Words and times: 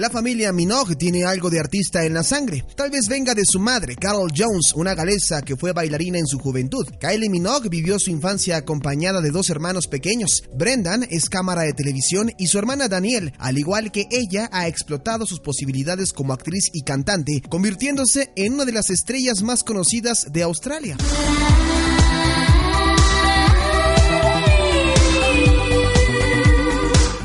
La 0.00 0.08
familia 0.08 0.50
Minogue 0.50 0.96
tiene 0.96 1.26
algo 1.26 1.50
de 1.50 1.60
artista 1.60 2.06
en 2.06 2.14
la 2.14 2.22
sangre. 2.22 2.64
Tal 2.74 2.90
vez 2.90 3.06
venga 3.06 3.34
de 3.34 3.42
su 3.44 3.60
madre, 3.60 3.96
Carol 3.96 4.32
Jones, 4.34 4.72
una 4.74 4.94
galesa 4.94 5.42
que 5.42 5.56
fue 5.56 5.74
bailarina 5.74 6.18
en 6.18 6.26
su 6.26 6.38
juventud. 6.38 6.86
Kylie 6.98 7.28
Minogue 7.28 7.68
vivió 7.68 7.98
su 7.98 8.08
infancia 8.08 8.56
acompañada 8.56 9.20
de 9.20 9.30
dos 9.30 9.50
hermanos 9.50 9.88
pequeños. 9.88 10.44
Brendan 10.56 11.06
es 11.10 11.28
cámara 11.28 11.64
de 11.64 11.74
televisión 11.74 12.32
y 12.38 12.46
su 12.46 12.56
hermana 12.56 12.88
Danielle, 12.88 13.34
al 13.36 13.58
igual 13.58 13.92
que 13.92 14.06
ella, 14.10 14.48
ha 14.52 14.68
explotado 14.68 15.26
sus 15.26 15.40
posibilidades 15.40 16.14
como 16.14 16.32
actriz 16.32 16.70
y 16.72 16.80
cantante, 16.80 17.42
convirtiéndose 17.50 18.30
en 18.36 18.54
una 18.54 18.64
de 18.64 18.72
las 18.72 18.88
estrellas 18.88 19.42
más 19.42 19.62
conocidas 19.62 20.28
de 20.32 20.42
Australia. 20.42 20.96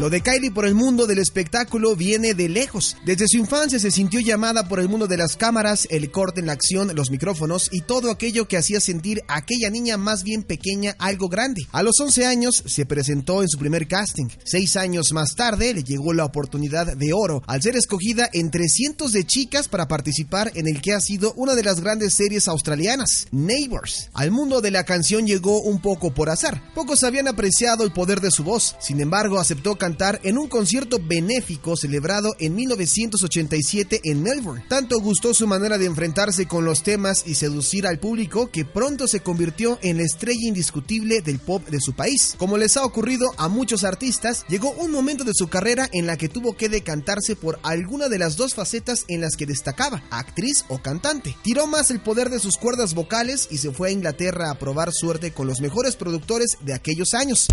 Lo 0.05 0.11
de 0.11 0.21
Kylie 0.21 0.51
por 0.51 0.67
el 0.67 0.75
mundo 0.75 1.07
del 1.07 1.17
espectáculo 1.17 1.95
viene 1.95 2.35
de 2.35 2.47
lejos. 2.47 2.95
Desde 3.07 3.27
su 3.27 3.37
infancia 3.37 3.79
se 3.79 3.89
sintió 3.89 4.19
llamada 4.19 4.67
por 4.67 4.79
el 4.79 4.87
mundo 4.87 5.07
de 5.07 5.17
las 5.17 5.35
cámaras, 5.35 5.87
el 5.89 6.11
corte 6.11 6.41
en 6.41 6.45
la 6.45 6.53
acción, 6.53 6.95
los 6.95 7.09
micrófonos 7.09 7.69
y 7.71 7.81
todo 7.81 8.11
aquello 8.11 8.47
que 8.47 8.57
hacía 8.57 8.79
sentir 8.79 9.23
a 9.27 9.37
aquella 9.37 9.71
niña 9.71 9.97
más 9.97 10.21
bien 10.21 10.43
pequeña 10.43 10.95
algo 10.99 11.27
grande. 11.27 11.65
A 11.71 11.81
los 11.81 11.99
11 11.99 12.23
años 12.27 12.63
se 12.67 12.85
presentó 12.85 13.41
en 13.41 13.49
su 13.49 13.57
primer 13.57 13.87
casting. 13.87 14.27
Seis 14.43 14.77
años 14.77 15.11
más 15.11 15.33
tarde 15.33 15.73
le 15.73 15.83
llegó 15.83 16.13
la 16.13 16.25
oportunidad 16.25 16.95
de 16.95 17.11
oro 17.11 17.41
al 17.47 17.63
ser 17.63 17.75
escogida 17.75 18.29
entre 18.31 18.67
cientos 18.67 19.11
de 19.11 19.25
chicas 19.25 19.67
para 19.67 19.87
participar 19.87 20.51
en 20.53 20.67
el 20.67 20.83
que 20.83 20.93
ha 20.93 21.01
sido 21.01 21.33
una 21.33 21.55
de 21.55 21.63
las 21.63 21.79
grandes 21.79 22.13
series 22.13 22.47
australianas, 22.47 23.25
Neighbours. 23.31 24.11
Al 24.13 24.29
mundo 24.29 24.61
de 24.61 24.69
la 24.69 24.83
canción 24.83 25.25
llegó 25.25 25.63
un 25.63 25.81
poco 25.81 26.13
por 26.13 26.29
azar. 26.29 26.61
Pocos 26.75 27.03
habían 27.03 27.27
apreciado 27.27 27.83
el 27.83 27.91
poder 27.91 28.21
de 28.21 28.29
su 28.29 28.43
voz. 28.43 28.75
Sin 28.79 29.01
embargo, 29.01 29.39
aceptó 29.39 29.75
cantar 29.75 29.94
en 30.23 30.37
un 30.37 30.47
concierto 30.47 30.99
benéfico 31.01 31.77
celebrado 31.77 32.35
en 32.39 32.53
1987 32.53 34.01
en 34.03 34.23
Melbourne. 34.23 34.65
Tanto 34.67 34.99
gustó 34.99 35.33
su 35.33 35.47
manera 35.47 35.77
de 35.77 35.85
enfrentarse 35.85 36.47
con 36.47 36.65
los 36.65 36.83
temas 36.83 37.23
y 37.25 37.35
seducir 37.35 37.87
al 37.87 37.99
público 37.99 38.51
que 38.51 38.65
pronto 38.65 39.07
se 39.07 39.21
convirtió 39.21 39.79
en 39.81 39.97
la 39.97 40.03
estrella 40.03 40.47
indiscutible 40.47 41.21
del 41.21 41.39
pop 41.39 41.65
de 41.69 41.79
su 41.79 41.93
país. 41.93 42.35
Como 42.37 42.57
les 42.57 42.75
ha 42.75 42.83
ocurrido 42.83 43.33
a 43.37 43.47
muchos 43.47 43.85
artistas, 43.85 44.45
llegó 44.49 44.71
un 44.71 44.91
momento 44.91 45.23
de 45.23 45.33
su 45.33 45.47
carrera 45.47 45.89
en 45.93 46.07
la 46.07 46.17
que 46.17 46.29
tuvo 46.29 46.57
que 46.57 46.67
decantarse 46.67 47.37
por 47.37 47.59
alguna 47.63 48.09
de 48.09 48.19
las 48.19 48.35
dos 48.35 48.53
facetas 48.53 49.05
en 49.07 49.21
las 49.21 49.37
que 49.37 49.45
destacaba, 49.45 50.03
actriz 50.09 50.65
o 50.67 50.79
cantante. 50.79 51.37
Tiró 51.41 51.67
más 51.67 51.89
el 51.89 52.01
poder 52.01 52.29
de 52.29 52.39
sus 52.39 52.57
cuerdas 52.57 52.93
vocales 52.93 53.47
y 53.49 53.59
se 53.59 53.71
fue 53.71 53.89
a 53.89 53.91
Inglaterra 53.91 54.51
a 54.51 54.59
probar 54.59 54.91
suerte 54.91 55.31
con 55.31 55.47
los 55.47 55.61
mejores 55.61 55.95
productores 55.95 56.57
de 56.61 56.73
aquellos 56.73 57.13
años. 57.13 57.47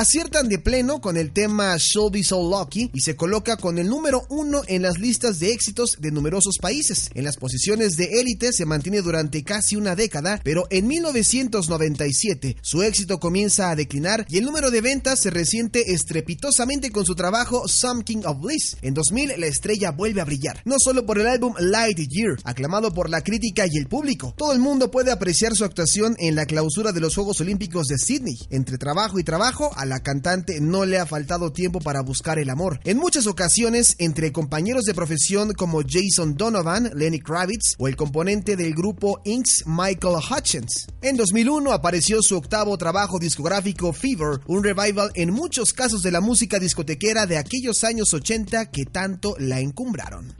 Aciertan 0.00 0.48
de 0.48 0.58
pleno 0.58 1.02
con 1.02 1.18
el 1.18 1.30
tema 1.30 1.76
Show 1.76 2.10
Be 2.10 2.24
So 2.24 2.40
Lucky 2.40 2.90
y 2.94 3.00
se 3.00 3.16
coloca 3.16 3.58
con 3.58 3.76
el 3.78 3.86
número 3.86 4.22
uno 4.30 4.62
en 4.66 4.80
las 4.80 4.98
listas 4.98 5.38
de 5.38 5.52
éxitos 5.52 5.98
de 6.00 6.10
numerosos 6.10 6.56
países. 6.56 7.10
En 7.12 7.24
las 7.24 7.36
posiciones 7.36 7.98
de 7.98 8.18
élite 8.18 8.54
se 8.54 8.64
mantiene 8.64 9.02
durante 9.02 9.44
casi 9.44 9.76
una 9.76 9.94
década, 9.94 10.40
pero 10.42 10.66
en 10.70 10.86
1997 10.86 12.56
su 12.62 12.82
éxito 12.82 13.20
comienza 13.20 13.70
a 13.70 13.76
declinar 13.76 14.24
y 14.30 14.38
el 14.38 14.46
número 14.46 14.70
de 14.70 14.80
ventas 14.80 15.20
se 15.20 15.28
resiente 15.28 15.92
estrepitosamente 15.92 16.90
con 16.90 17.04
su 17.04 17.14
trabajo 17.14 17.68
Some 17.68 18.02
King 18.02 18.22
of 18.24 18.40
Bliss. 18.40 18.78
En 18.80 18.94
2000 18.94 19.38
la 19.38 19.48
estrella 19.48 19.90
vuelve 19.90 20.22
a 20.22 20.24
brillar, 20.24 20.62
no 20.64 20.76
solo 20.78 21.04
por 21.04 21.18
el 21.18 21.26
álbum 21.26 21.52
Light 21.58 21.98
Year, 21.98 22.38
aclamado 22.44 22.94
por 22.94 23.10
la 23.10 23.22
crítica 23.22 23.66
y 23.70 23.76
el 23.76 23.86
público. 23.86 24.32
Todo 24.38 24.54
el 24.54 24.60
mundo 24.60 24.90
puede 24.90 25.12
apreciar 25.12 25.54
su 25.54 25.66
actuación 25.66 26.16
en 26.18 26.36
la 26.36 26.46
clausura 26.46 26.92
de 26.92 27.00
los 27.00 27.14
Juegos 27.14 27.42
Olímpicos 27.42 27.86
de 27.86 27.98
Sydney. 27.98 28.38
Entre 28.48 28.78
trabajo 28.78 29.18
y 29.18 29.24
trabajo, 29.24 29.70
a 29.76 29.89
la 29.90 30.02
cantante 30.02 30.60
no 30.60 30.86
le 30.86 30.98
ha 30.98 31.04
faltado 31.04 31.52
tiempo 31.52 31.80
para 31.80 32.00
buscar 32.00 32.38
el 32.38 32.48
amor. 32.48 32.80
En 32.84 32.96
muchas 32.96 33.26
ocasiones, 33.26 33.96
entre 33.98 34.32
compañeros 34.32 34.84
de 34.84 34.94
profesión 34.94 35.52
como 35.52 35.82
Jason 35.82 36.36
Donovan, 36.36 36.90
Lenny 36.94 37.18
Kravitz 37.18 37.74
o 37.78 37.88
el 37.88 37.96
componente 37.96 38.56
del 38.56 38.74
grupo 38.74 39.20
Inks, 39.24 39.64
Michael 39.66 40.16
Hutchins. 40.16 40.86
En 41.02 41.16
2001 41.16 41.72
apareció 41.72 42.22
su 42.22 42.36
octavo 42.36 42.78
trabajo 42.78 43.18
discográfico 43.18 43.92
Fever, 43.92 44.40
un 44.46 44.62
revival 44.62 45.10
en 45.14 45.32
muchos 45.32 45.72
casos 45.72 46.02
de 46.02 46.12
la 46.12 46.20
música 46.20 46.58
discotequera 46.58 47.26
de 47.26 47.36
aquellos 47.36 47.82
años 47.84 48.14
80 48.14 48.70
que 48.70 48.84
tanto 48.84 49.34
la 49.38 49.60
encumbraron. 49.60 50.34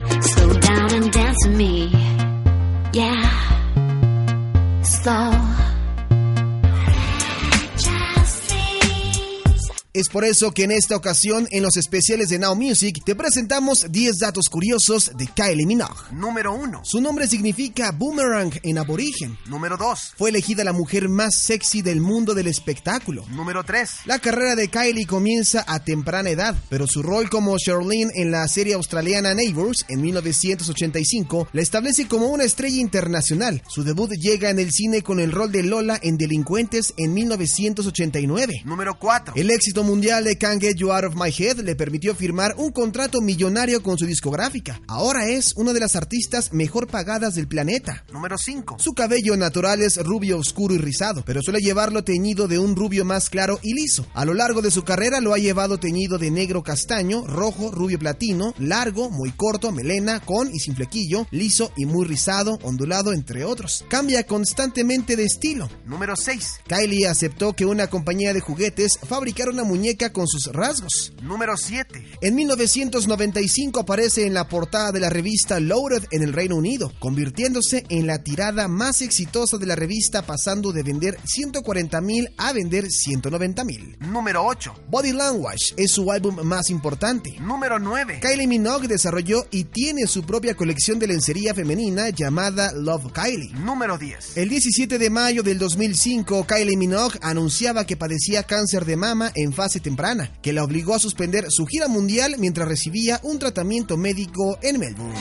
Es 9.93 10.07
por 10.07 10.23
eso 10.23 10.53
que 10.53 10.63
en 10.63 10.71
esta 10.71 10.95
ocasión, 10.95 11.49
en 11.51 11.63
los 11.63 11.75
especiales 11.75 12.29
de 12.29 12.39
Now 12.39 12.55
Music, 12.55 13.01
te 13.05 13.13
presentamos 13.13 13.87
10 13.89 14.19
datos 14.19 14.45
curiosos 14.49 15.11
de 15.17 15.27
Kylie 15.27 15.65
Minogue. 15.65 16.13
Número 16.13 16.53
1. 16.53 16.83
Su 16.85 17.01
nombre 17.01 17.27
significa 17.27 17.91
boomerang 17.91 18.57
en 18.63 18.77
aborigen. 18.77 19.37
Número 19.47 19.75
2. 19.75 20.13
Fue 20.17 20.29
elegida 20.29 20.63
la 20.63 20.71
mujer 20.71 21.09
más 21.09 21.35
sexy 21.35 21.81
del 21.81 21.99
mundo 21.99 22.33
del 22.33 22.47
espectáculo. 22.47 23.25
Número 23.31 23.65
3. 23.65 24.05
La 24.05 24.19
carrera 24.19 24.55
de 24.55 24.69
Kylie 24.69 25.05
comienza 25.05 25.65
a 25.67 25.83
temprana 25.83 26.29
edad, 26.29 26.55
pero 26.69 26.87
su 26.87 27.03
rol 27.03 27.29
como 27.29 27.57
Charlene 27.57 28.13
en 28.15 28.31
la 28.31 28.47
serie 28.47 28.75
australiana 28.75 29.33
Neighbours 29.33 29.83
en 29.89 29.99
1985 30.03 31.49
la 31.51 31.61
establece 31.61 32.07
como 32.07 32.27
una 32.27 32.45
estrella 32.45 32.79
internacional. 32.79 33.61
Su 33.67 33.83
debut 33.83 34.11
llega 34.11 34.51
en 34.51 34.59
el 34.59 34.71
cine 34.71 35.01
con 35.01 35.19
el 35.19 35.33
rol 35.33 35.51
de 35.51 35.63
Lola 35.63 35.99
en 36.01 36.15
Delincuentes 36.15 36.93
en 36.95 37.13
1989. 37.13 38.61
Número 38.63 38.97
4. 38.97 39.33
El 39.35 39.51
éxito 39.51 39.80
mundial 39.83 40.23
de 40.23 40.37
Can't 40.37 40.61
Get 40.61 40.75
You 40.77 40.91
Out 40.91 41.05
of 41.05 41.15
My 41.15 41.29
Head 41.29 41.59
le 41.59 41.75
permitió 41.75 42.15
firmar 42.15 42.55
un 42.57 42.71
contrato 42.71 43.21
millonario 43.21 43.81
con 43.81 43.97
su 43.97 44.05
discográfica. 44.05 44.81
Ahora 44.87 45.27
es 45.27 45.53
una 45.55 45.73
de 45.73 45.79
las 45.79 45.95
artistas 45.95 46.53
mejor 46.53 46.87
pagadas 46.87 47.35
del 47.35 47.47
planeta. 47.47 48.03
Número 48.11 48.37
5. 48.37 48.77
Su 48.79 48.93
cabello 48.93 49.37
natural 49.37 49.81
es 49.81 49.97
rubio 49.97 50.37
oscuro 50.37 50.75
y 50.75 50.77
rizado, 50.77 51.23
pero 51.25 51.41
suele 51.41 51.59
llevarlo 51.59 52.03
teñido 52.03 52.47
de 52.47 52.59
un 52.59 52.75
rubio 52.75 53.05
más 53.05 53.29
claro 53.29 53.59
y 53.61 53.73
liso. 53.73 54.05
A 54.13 54.25
lo 54.25 54.33
largo 54.33 54.61
de 54.61 54.71
su 54.71 54.83
carrera 54.83 55.21
lo 55.21 55.33
ha 55.33 55.37
llevado 55.37 55.79
teñido 55.79 56.17
de 56.17 56.31
negro 56.31 56.63
castaño, 56.63 57.25
rojo, 57.25 57.71
rubio 57.71 57.99
platino, 57.99 58.53
largo, 58.57 59.09
muy 59.09 59.31
corto, 59.31 59.71
melena, 59.71 60.19
con 60.19 60.53
y 60.53 60.59
sin 60.59 60.75
flequillo, 60.75 61.27
liso 61.31 61.71
y 61.77 61.85
muy 61.85 62.05
rizado, 62.05 62.59
ondulado, 62.63 63.13
entre 63.13 63.43
otros. 63.45 63.85
Cambia 63.89 64.25
constantemente 64.25 65.15
de 65.15 65.25
estilo. 65.25 65.69
Número 65.85 66.15
6. 66.15 66.61
Kylie 66.67 67.07
aceptó 67.07 67.53
que 67.53 67.65
una 67.65 67.87
compañía 67.87 68.33
de 68.33 68.41
juguetes 68.41 68.99
fabricara 69.07 69.51
una 69.51 69.63
muñeca 69.71 70.11
con 70.11 70.27
sus 70.27 70.47
rasgos. 70.47 71.13
Número 71.21 71.55
7. 71.55 72.03
En 72.21 72.35
1995 72.35 73.79
aparece 73.79 74.25
en 74.25 74.33
la 74.33 74.49
portada 74.49 74.91
de 74.91 74.99
la 74.99 75.09
revista 75.09 75.61
Loaded 75.61 76.03
en 76.11 76.23
el 76.23 76.33
Reino 76.33 76.57
Unido, 76.57 76.91
convirtiéndose 76.99 77.85
en 77.87 78.05
la 78.05 78.21
tirada 78.21 78.67
más 78.67 79.01
exitosa 79.01 79.57
de 79.57 79.65
la 79.65 79.75
revista 79.75 80.23
pasando 80.23 80.73
de 80.73 80.83
vender 80.83 81.17
140 81.23 82.01
mil 82.01 82.29
a 82.37 82.51
vender 82.51 82.89
190 82.89 83.63
mil. 83.63 83.95
Número 83.99 84.45
8. 84.45 84.73
Body 84.89 85.13
Language 85.13 85.73
es 85.77 85.91
su 85.91 86.11
álbum 86.11 86.41
más 86.43 86.69
importante. 86.69 87.37
Número 87.39 87.79
9. 87.79 88.19
Kylie 88.21 88.47
Minogue 88.47 88.89
desarrolló 88.89 89.45
y 89.51 89.63
tiene 89.63 90.05
su 90.07 90.23
propia 90.23 90.55
colección 90.55 90.99
de 90.99 91.07
lencería 91.07 91.53
femenina 91.53 92.09
llamada 92.09 92.73
Love 92.73 93.13
Kylie. 93.13 93.53
Número 93.53 93.97
10. 93.97 94.35
El 94.35 94.49
17 94.49 94.97
de 94.97 95.09
mayo 95.09 95.43
del 95.43 95.59
2005, 95.59 96.45
Kylie 96.45 96.75
Minogue 96.75 97.19
anunciaba 97.21 97.85
que 97.85 97.95
padecía 97.95 98.43
cáncer 98.43 98.85
de 98.85 98.97
mama 98.97 99.31
en 99.35 99.53
fase 99.61 99.79
temprana, 99.79 100.31
que 100.41 100.53
la 100.53 100.63
obligó 100.63 100.95
a 100.95 100.99
suspender 100.99 101.45
su 101.49 101.67
gira 101.67 101.87
mundial 101.87 102.37
mientras 102.39 102.67
recibía 102.67 103.19
un 103.21 103.37
tratamiento 103.37 103.95
médico 103.95 104.57
en 104.63 104.79
Melbourne. 104.79 105.13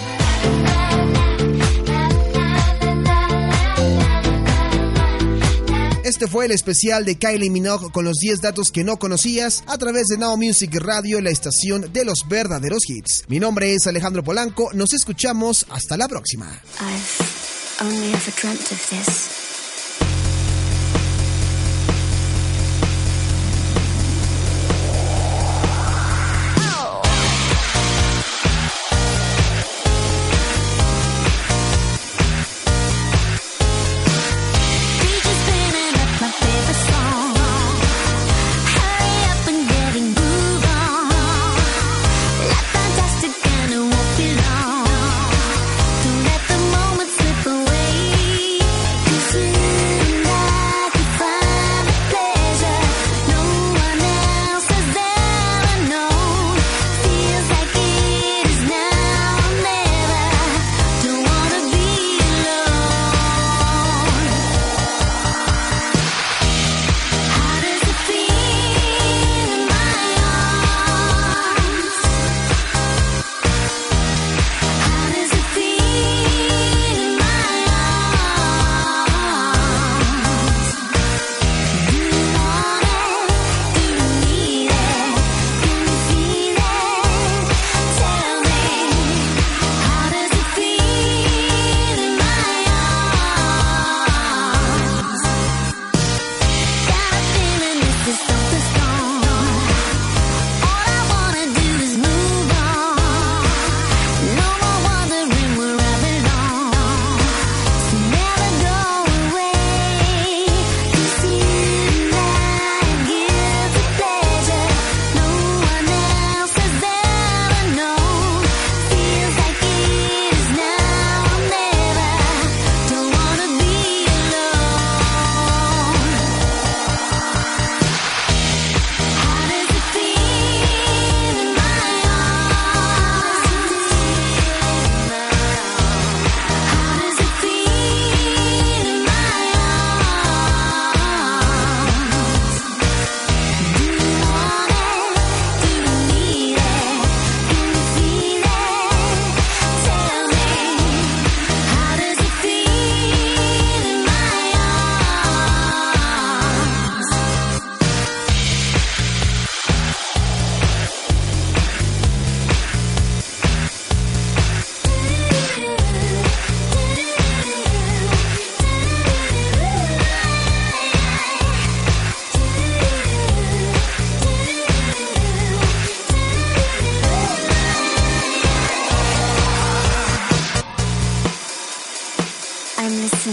Este 6.05 6.27
fue 6.27 6.47
el 6.47 6.53
especial 6.53 7.05
de 7.05 7.17
Kylie 7.17 7.51
Minogue 7.51 7.93
con 7.93 8.07
los 8.07 8.17
10 8.17 8.41
datos 8.41 8.71
que 8.73 8.83
no 8.83 8.97
conocías 8.99 9.63
a 9.67 9.77
través 9.77 10.07
de 10.07 10.17
Now 10.17 10.39
Music 10.39 10.75
Radio, 10.77 11.21
la 11.21 11.29
estación 11.29 11.93
de 11.93 12.07
los 12.07 12.27
verdaderos 12.27 12.89
hits. 12.89 13.25
Mi 13.29 13.39
nombre 13.39 13.75
es 13.75 13.87
Alejandro 13.87 14.25
Polanco, 14.25 14.71
nos 14.73 14.95
escuchamos 14.95 15.67
hasta 15.69 15.99
la 15.99 16.09
próxima. 16.09 16.47
I've 16.81 17.83
only 17.83 18.15
ever 18.15 18.33
dreamt 18.41 18.73
of 18.73 18.89
this. 18.89 19.50